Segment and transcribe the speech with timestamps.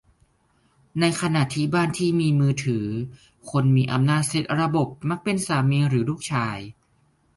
[0.99, 2.85] ในขณะที่บ้านที่มีมือถือ-
[3.51, 6.57] คนมีอำนาจเซ็ตระบบมักเป็นสามีหรือลูกชาย